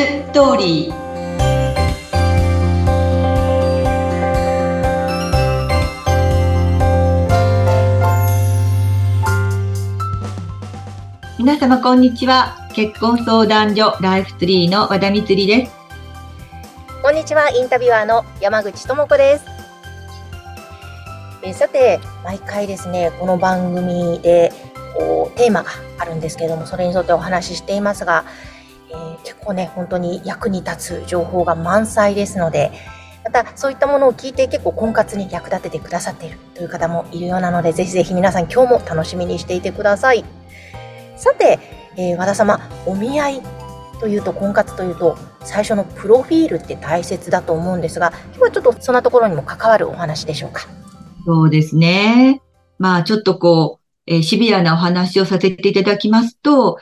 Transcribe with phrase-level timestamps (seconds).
[0.00, 0.94] ストーリー
[11.38, 15.72] 皆様こんにちは結婚相談所ライフツリーの和田光です
[17.02, 19.44] こんにちはインタビュアーの山口智子です
[21.42, 24.50] えさて毎回ですねこの番組で
[24.96, 28.24] こうテーマがあるんですけれどもそれに沿ってお話ししていますが、
[28.90, 32.72] えー、結構ね本当に役に立つ情報が満載ですので
[33.24, 40.24] またそういったものを聞いて結構婚活に役立ててくださっているという方もいるようなのでぜひぜひ皆さん今日も楽しみにしていてください。
[41.20, 41.58] さて、
[41.98, 43.42] えー、和田様、お見合い
[44.00, 50.62] というと、婚活というと、最初のプロフィールって大切だと思うんですが、今日はちょっとそんなところにも関わるお話でしょうか。
[51.26, 52.40] そうですね。
[52.78, 56.78] まあ、ちょっとこう、えー、シビアなお話をさせていただきますと、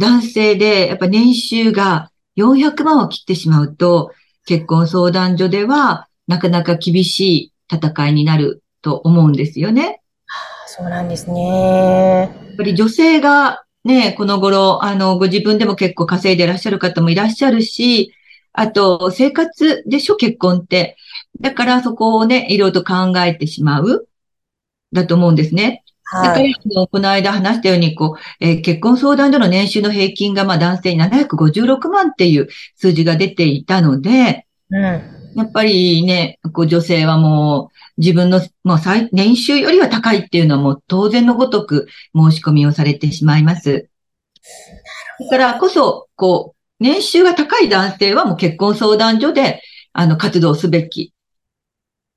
[0.00, 4.12] 男性でやっぱ年収が400万を切ってしまうと、
[4.46, 10.00] 結婚相談所ではなかなか厳しい戦いになると思うんですよね。
[10.24, 12.20] はあ、そうなんですね。
[12.20, 18.14] やっぱり女性がね、この頃、あの、ご自分でも結構稼いでいらっしゃる方もいらっしゃるし、
[18.54, 20.96] あと、生活でしょ、結婚って。
[21.40, 24.08] だからそこをね、いろいろと考えてしまう、
[24.94, 25.84] だと思うんですね。
[26.12, 26.54] はい、
[26.90, 43.88] この間話したように、こう、えー、結婚相談所の年収の平均が、まあ男性に756万っていう数字が出ていたので、うん、やっぱりね、こう女性はもう、自分の、もう最、年収よりは高いっていうのはもう当然のごとく申し込みをされてしまいます。
[45.20, 51.12] だからこそ、こう、年収が高い男性はもう結婚相談所で、あの、活動すべき。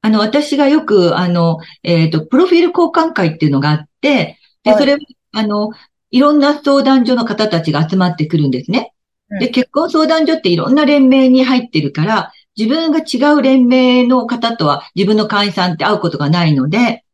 [0.03, 5.71] あの、私がよく、あの、えっ、ー、と、プロフィール交換会っていうのがあって、で、それ、はい、あの、
[6.11, 8.93] いろんな相談所の方たちが集まってくるんですね。
[9.39, 17.05] で、結婚相談所っていろんな連盟に入ってるから、自分が違う連盟の方とは自分の会員さんって会うことがないので、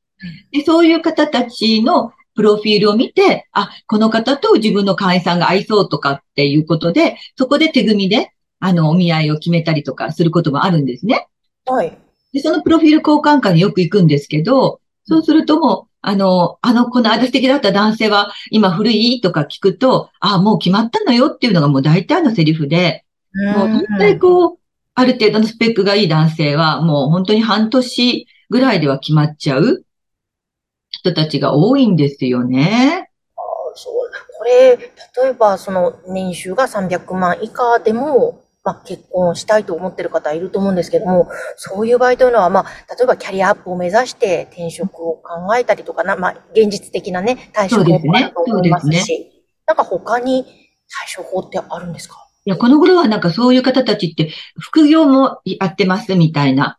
[0.52, 11.28] でそういう方たちのプロフィールを見て、あ、この方と自分の会員さんが合いそうとかっていうことで、そこで手組みで、あの、お見合いを決めたりとかすることもあるんですね。
[11.68, 11.98] はい。
[12.34, 23.06] で、そのプロフィール交換会によく行くんですけど、そうするともう、あの、あの、この間素敵だった男性は今古いとか聞くと、あ、もう決まったのよっていうのがもう大体のセリフで、
[23.56, 24.60] もう本当にこう、
[24.96, 29.86] ある程度のスペックがいい男性は、もう本当に半年ぐらいでは決まっちゃう
[30.90, 33.10] 人たちが多いんですよね。
[33.36, 33.42] あ
[33.76, 33.94] そう。
[34.38, 49.32] これ、例えば、その年収が300万以下でも、まあ、結婚したいと思ってる方いると思うんですけども、そういう場合というのは、まあ、例えばキャリアアップを目指して転職を考えたりとかな、まあ、現実的なね、対処法もあると思いますし、すね、
[49.66, 50.54] なんか他に対
[51.16, 52.16] 処法ってあるんですか？
[52.46, 56.78] いや、この頃はなんかそういう方たちって副業もやってますみたいな、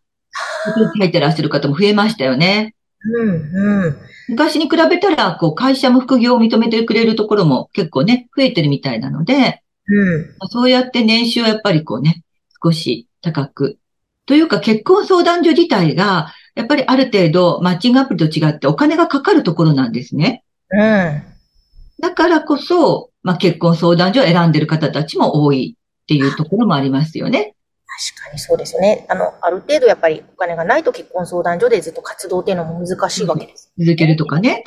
[0.98, 2.74] 書いてらっしゃる方も増えましたよね。
[3.02, 3.96] うんうん、
[4.28, 9.62] 昔に比べたら、こう、会社も副業を認めてくれるところも結構ね、増えてるみたいなので、
[9.92, 12.22] うん、そうやって年収はやっぱりこうね、
[12.62, 13.78] 少し高く。
[14.26, 20.44] というか結婚相談所自体が、やっぱりある程度マッチングアプリと違ってお金がかかるところなんですね。
[20.70, 21.22] うん。
[22.00, 27.54] だからこそ、まあ、結婚相談所を選んでる方たちも多いっていうところもありますよね。
[28.14, 29.04] 確かにそうですよね。
[29.08, 34.64] あの、ある程度やっぱりお金がないと結婚相談所でずっと活動っていうのも難しいわけです、ね、続けるとかね。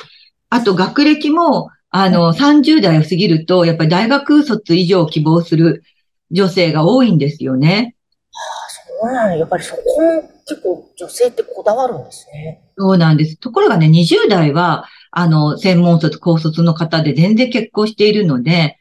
[0.50, 5.84] あと学歴も、あの、30代を過ぎると、やっぱり大学卒以上を希望する
[6.32, 7.94] 女性が多いんですよね。
[8.32, 9.36] はあ、そうなの。
[9.36, 12.64] やっぱりそこも結構女性ってこだわるんですね。
[12.76, 13.36] そうなんです。
[13.36, 18.76] ところがね、20代は、あの、専門卒、高卒の方で全然結婚しているので、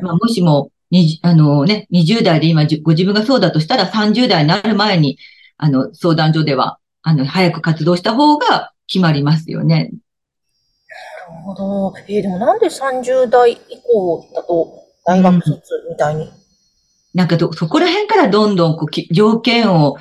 [0.00, 5.16] うん、まあ、もしも、に、あのね、20代で今ご自分がそうだとしたら30代になる前に、
[5.56, 9.90] あの、相談所では、あの、早く活動した方が決まりますよね。
[11.28, 11.94] なるほど。
[12.08, 15.60] えー、でもなんで30代以降だと大学卒
[15.90, 16.30] みたいに、うん、
[17.14, 19.96] なんかそこら辺からどんどんこう条件を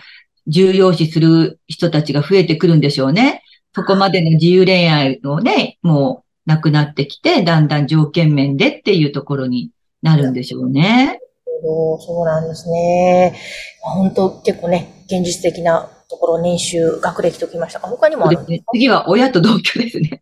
[0.48, 3.44] 重要視する人たちが増えてくるんでしょうね。
[3.76, 11.20] そこまでの自由恋愛をね、もうなくなってきて、だんだん条件面でっていうところになるんでしょうね。
[11.62, 13.36] そうなんですね。
[13.82, 20.22] 本当結構ね、現実的なところ、年収、学歴ときましたが、他にもあるね、次は親と同居ですね。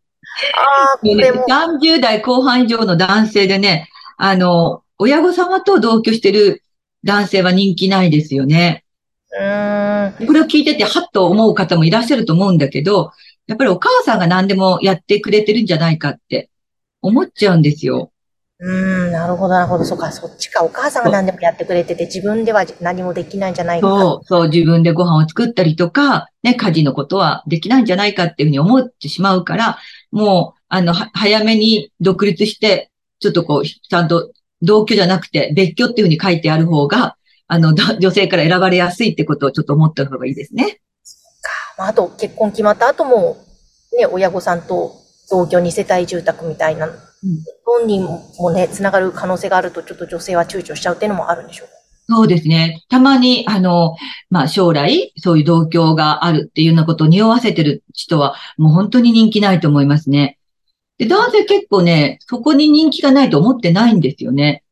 [0.56, 1.46] ああ、これも。
[1.48, 6.64] 30代後半以上の男性でね、あの、親御様と同居してる
[7.04, 8.84] 男性は人気ないですよね。
[9.32, 10.28] うん。
[10.28, 13.12] これを聞いてて、はっと思う方もいらっしゃると思うんだけど、
[13.48, 16.50] やっぱりお母さんが何でもやってくれてるんじゃないかって
[17.02, 18.12] 思っちゃうんですよ。
[18.58, 19.84] うん、なるほど、なるほど。
[19.84, 20.64] そうか、そっちか。
[20.64, 23.88] お母さんが何でもやってくれてて、自分では何もできないんじゃないか。
[23.88, 29.78] そう、そう、自分でご飯を作ったりとか、ね、家事のことはできないんじゃないかっていうふうに思ってしまうから、
[30.16, 32.90] もう、あの、早めに独立して、
[33.20, 34.32] ちょっとこう、ちゃんと
[34.62, 37.18] 同居じゃなくて別居っていうふうに書いてある方が、
[37.48, 40.80] あの、女性から選ばれやすいってことをちょっと思った方がいいですね。
[41.78, 43.36] まあ、あと、結婚決まった後も、
[44.00, 44.96] ね、親御さんと
[45.30, 46.88] 同居二世帯住宅みたいな、
[47.66, 48.06] 本人
[48.40, 51.68] もね、つながる可能性があると、ちょっと女性は躊躇しちゃうっていうのもあるんでしょう。
[52.08, 52.84] そうですね。
[52.90, 53.96] たまに、あの、
[54.30, 60.38] まあ、将来、そういう同居があるっていうようなことを匂わせてる人は、もう本当に人気ないと思いますね。
[60.98, 64.64] で、男性結構ね、そこに人気がないと思ってないんですよね。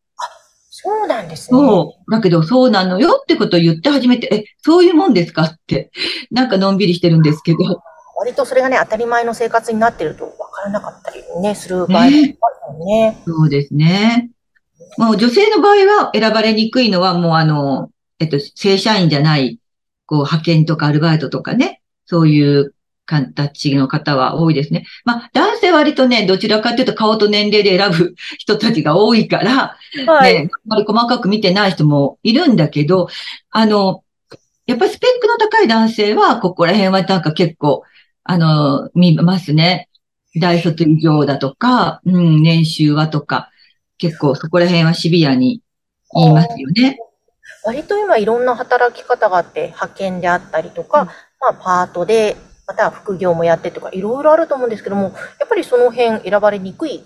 [0.69, 1.57] そうなんですね。
[1.57, 2.12] そう。
[2.12, 5.91] だけど、そうなのよってことを言って初めて、え、そういうもんですかって、
[6.30, 7.57] なんかのんびりしてるんですけど。
[8.15, 13.21] 割とそれがね、当たり前の生活になってると分からなかったりね、する場合もあるよね。
[13.25, 14.30] そうですね。
[14.98, 19.60] もう女性の場合は選ばれにくいのはもうあの、えっと、正社員じゃない、
[20.06, 22.74] こう、派遣とかアルバイトとかね、そういう
[23.06, 24.86] 形の方は多いですね。
[25.06, 30.34] まあ、男性は割とね、どちらかというと顔と年齢で選ぶ人たちが多いから、はい。
[30.34, 33.10] ね、あんまり細かく見てない人もいるんだけど、
[33.51, 34.04] あの、
[34.66, 37.84] やっぱりスペックの高い男性は、ここら辺はなんか結構、
[38.24, 39.90] あの、見ますね。
[40.40, 43.50] 大卒以上だとか、うん、年収はとか、
[44.04, 45.62] 結構そこら辺はシビアに
[46.14, 46.98] 言いますよね。
[47.64, 51.14] 割と今いろんな働き方があって、派遣であったりとか、うんま
[51.50, 52.36] あパートで、
[52.68, 55.04] または副業もやってとか、いろいろあると思うんですけども、
[55.40, 57.02] やっぱりその辺選ばれにくい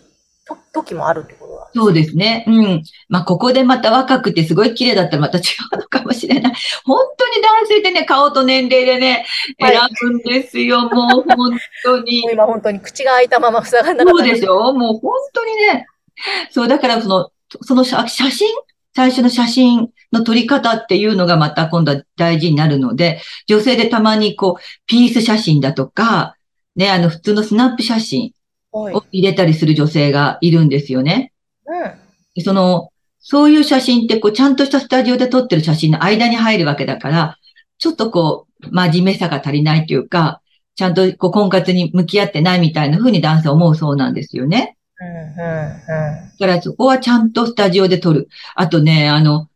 [0.48, 1.70] と時もあるってことは。
[1.76, 2.46] そうですね。
[2.48, 2.84] うん。
[3.10, 5.42] まあ、ここでまた若くてすごい綺麗だったらまた違
[5.74, 6.54] うのかもしれない。
[6.84, 9.26] 本当に男性ってね、顔と年齢でね、
[9.60, 10.90] はい選ぶんですよ。
[10.90, 12.22] もう本当に。
[12.34, 15.86] 今本当に口が開いたまま塞がんなかっそうたでしょもう本当にね。
[16.52, 17.30] そう、だからその、
[17.62, 18.48] その写写真
[18.96, 26.36] 最初の写真の撮り方っていうのがまた今度は大事になるので、女性でたまにこう、ピース写真だとか、
[26.76, 28.32] ね、あの普通のスナップ写真
[28.72, 28.94] はい。
[28.94, 31.32] を入れたりする女性がいるんですよね。
[32.36, 32.44] うん。
[32.44, 32.90] その、
[33.20, 37.38] そういう写真ってこう、ちゃんとしたスタジオで撮ってる写真の間に入るわけだから、
[37.78, 40.42] ちょっとこう、真面目さが足りないというか、
[40.76, 44.77] ちゃんとこう、婚活に向き合ってないみたいな風に男性は思うそうなんですよね。
[45.00, 46.32] うん、うん、うん。
[46.40, 48.30] だからそこはちゃんとスタジオで撮る。
[48.56, 49.48] あとね、あの、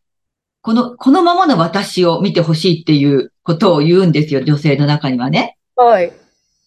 [0.62, 5.58] この、このままの私を見てほしいっていうことを言うんですよ、女性の中にはね。
[5.74, 6.12] はい。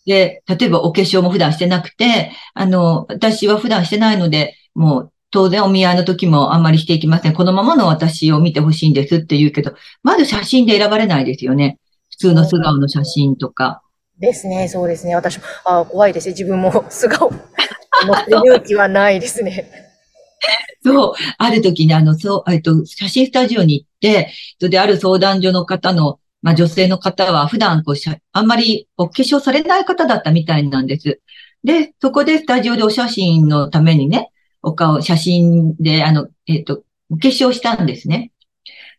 [0.05, 7.33] で、例えばお化粧も普段してなくて、あの、私は普段してないので、もう当然お見合いの時もあんまりしていきません。
[7.33, 9.73] このままの私を見てほしいんですって言うけど、
[10.03, 11.79] まず写真で選ばれないですよね。
[12.09, 13.81] 普通の素顔の写真とか。
[14.19, 15.15] ですね、そうですね。
[15.15, 16.31] 私も、あー怖いですね。
[16.31, 17.33] 自分も素顔、
[18.05, 19.71] 載せる勇気はないですね。
[20.83, 31.21] そう、ある時にあの、そう、えっと、写真スタジオに行って、それである相談所の方の、まあ女性の方は普段こうしゃ、あんまりお化粧されない方だったみたいなんです。
[31.63, 34.29] で、そこでスタジオでお写真のためにね、
[34.61, 38.31] お顔、写真で、あの、えっと、お化粧したんですね。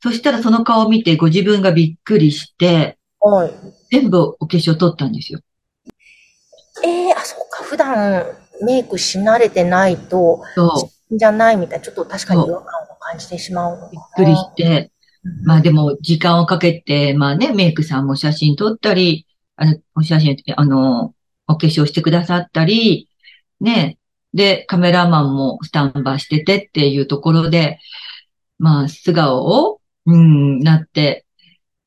[0.01, 3.53] そしたらその顔を見てご自分がびっくりして、はい。
[3.91, 5.41] 全部お化粧取ったんですよ。
[6.85, 7.65] ええあ、そうか。
[7.65, 8.25] 普段
[8.63, 13.91] メイクし慣れてないと、そう、じゃないみたいな、ちょっと確かに違和感を感じてしまう。
[13.91, 14.97] びっくりして、うん
[15.45, 21.15] まあでも、時間をかけて、まあね、メイクさんも写真撮ったり、あの、お写真、あの、
[21.49, 23.09] お化粧してくださったり、
[23.61, 23.99] ね、
[24.35, 27.79] で、カメラマンもスタンバしててっていうところで、
[28.59, 31.27] まあ、素顔を、うん、なって、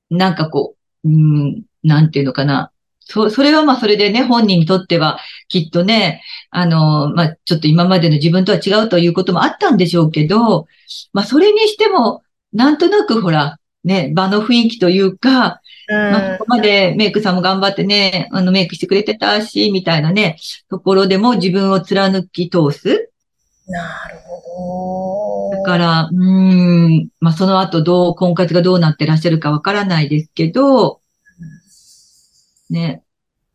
[0.10, 2.72] なんかこう、うん、なんていうのかな。
[3.10, 10.68] そ、それはまあそれでね、本人にとっては、きっとね、あの、まあ、ちょっと今までの自分とは違うということもあったんでしょうけど、
[11.12, 12.22] まあ、それにしても、
[12.54, 20.38] なんとなくほら、ね、場の雰囲気というか、うんまあ、ここまでメイクさんも頑張ってね、あの、メイクしてくれてたし、みたいなね、
[20.70, 23.10] ところでも自分を貫き通す。
[23.68, 25.58] なるほど。
[25.58, 31.00] だから、うーん、まあ、その後どう、婚活がどうなってらっしゃるかわからないですけど、
[32.70, 33.04] ね、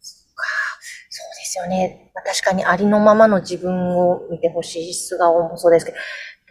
[0.00, 2.10] そうですよね。
[2.14, 5.98] まあ確かにありのままの自分を見てほしい素顔もそうですけど、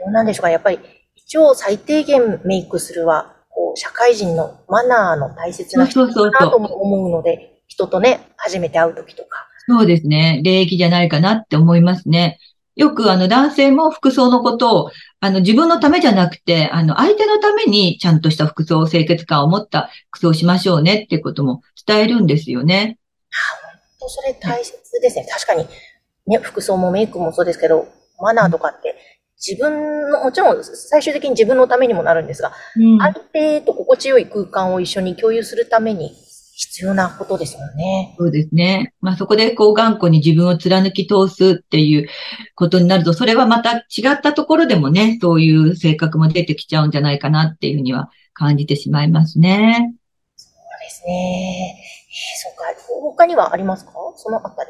[0.06, 0.50] どうなんでしょうか。
[0.50, 0.80] やっぱり
[1.16, 9.48] 一応最低限メイクするは、こう、社会人のマナーの大切なそうそうそうそうなとも思うので、人とね、初めて会う時とか。
[9.68, 10.42] そうですね。
[10.44, 12.40] 礼儀じゃないかなって思いますね。
[12.76, 14.92] よくあの男性も服装のことを、
[15.24, 22.98] あの自分のためじゃなくて、あの相手のためにちゃんとした服装、清潔感を持った服装をしましょうねっていうことも伝えるんですよね。
[24.00, 25.26] 本当それ大切ですね。
[25.32, 25.66] 確かに、
[26.28, 27.88] ね、服装もメイクもそうですけど、
[28.20, 28.98] マナーとかって
[29.38, 36.14] 自分の、もちろん最終的に自分のためにもなるんですが、うん安定と心地よい空間を一緒に共有するために
[36.70, 38.16] 必要なことですもんね。
[38.18, 38.94] そうですね。
[39.02, 42.08] まあそこでこう頑固に自分を貫き通すっていう
[42.56, 49.94] ことになると、それはまた違ったところでもね、そういう性格も出てきちゃうんじゃないかなっていうふうには感じてしまいますね。
[50.36, 50.52] そう
[50.82, 51.78] ですね。
[51.78, 52.64] えー、そうか。
[53.02, 53.92] 他にはありますか？
[54.16, 54.70] そのあたり。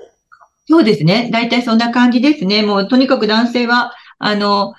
[0.67, 1.29] そうですね。
[1.31, 2.63] 大体そんな感じですね。
[2.63, 4.73] もうとにかく男性は、あの、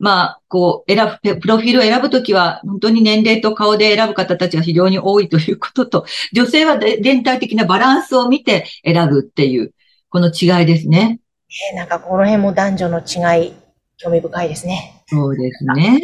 [0.00, 9.74] まあ、こう、選ぶ、プロフィールを選ぶときは、本当に年齢と顔で選ぶ方たちが非常に多いということと、 女性はで全体的なバランスを見て選ぶっていう、
[10.08, 11.20] この違いですね。
[11.72, 13.52] えーなんかこの辺も男女の違い、
[13.98, 15.02] 興味深いですね。
[15.06, 16.00] そうですね。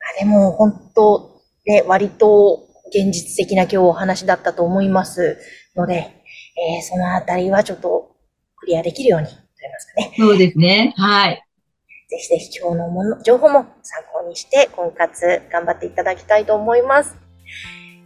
[0.00, 5.36] あでも本当、ね、割と現実的な今日お話だったと思います
[5.76, 8.16] ので、えーそのあたりはちょっと
[8.56, 10.14] クリアできるようにと言いますかね。
[10.16, 10.94] そうですね。
[10.96, 11.45] はい。
[12.08, 17.16] ぜひぜひ今日のもの、情報も参考にして婚活頑張っていただきたいと思います。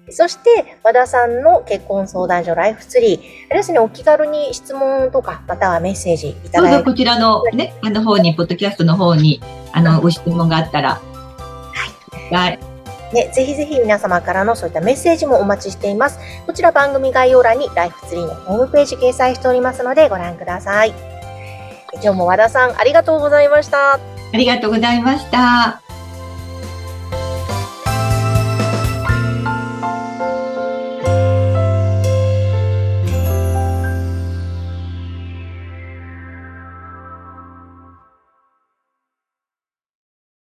[0.08, 3.20] そして、和田さんの結婚相談所ライフツリー。
[3.50, 9.40] あれですね、お気軽に質問とか、またはメッセージいただいて、ぞこちらのね、あの方に、ポッドキャストの方に、
[9.72, 11.00] あの、ご質問があったら。
[12.32, 12.58] はい。
[13.12, 16.18] ね、ぜひぜひ皆様からのそういったメッセージもお待ちしています。
[16.46, 21.19] こちら番組概要欄にライフツリーのホームページ掲載しておりますのでご覧ください。
[21.94, 23.94] 今日も和田さんありがとうございました。
[23.94, 24.00] あ
[24.32, 25.79] りがとうございました。